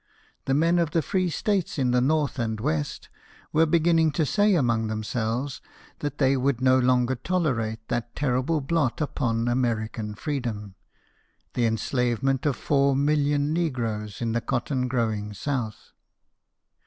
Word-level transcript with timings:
The 0.45 0.55
men 0.55 0.79
of 0.79 0.89
the 0.89 1.03
free 1.03 1.29
states 1.29 1.77
in 1.77 1.91
the 1.91 2.01
north 2.01 2.39
and 2.39 2.59
west 2.59 3.09
were 3.53 3.67
beginning 3.67 4.09
to 4.13 4.25
say 4.25 4.55
among 4.55 4.87
themselves 4.87 5.61
that 5.99 6.17
they 6.17 6.35
would 6.35 6.59
no 6.59 6.79
longer 6.79 7.13
tolerate 7.13 7.87
that 7.87 8.15
terrible 8.15 8.61
blot 8.61 8.99
upon 8.99 9.47
American 9.47 10.15
freedom 10.15 10.73
the 11.53 11.67
enslavement 11.67 12.47
of 12.47 12.55
four 12.55 12.95
million 12.95 13.53
negroes 13.53 14.23
in 14.23 14.31
the 14.31 14.41
cotton 14.41 14.87
growing 14.87 15.35
south. 15.35 15.91